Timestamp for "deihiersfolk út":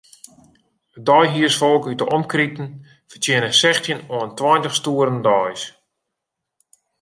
1.07-1.99